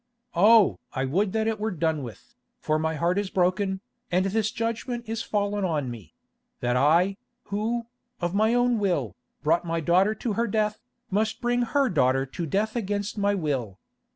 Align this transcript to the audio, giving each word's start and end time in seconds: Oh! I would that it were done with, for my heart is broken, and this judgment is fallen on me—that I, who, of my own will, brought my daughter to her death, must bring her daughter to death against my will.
Oh! 0.33 0.79
I 0.93 1.05
would 1.05 1.31
that 1.33 1.45
it 1.47 1.59
were 1.59 1.69
done 1.69 2.01
with, 2.01 2.33
for 2.57 2.79
my 2.79 2.95
heart 2.95 3.19
is 3.19 3.29
broken, 3.29 3.81
and 4.09 4.25
this 4.25 4.49
judgment 4.49 5.07
is 5.07 5.21
fallen 5.21 5.63
on 5.63 5.91
me—that 5.91 6.75
I, 6.75 7.17
who, 7.49 7.85
of 8.19 8.33
my 8.33 8.55
own 8.55 8.79
will, 8.79 9.15
brought 9.43 9.63
my 9.63 9.79
daughter 9.79 10.15
to 10.15 10.33
her 10.33 10.47
death, 10.47 10.79
must 11.11 11.39
bring 11.39 11.61
her 11.61 11.87
daughter 11.87 12.25
to 12.25 12.45
death 12.47 12.75
against 12.75 13.15
my 13.19 13.35
will. 13.35 13.77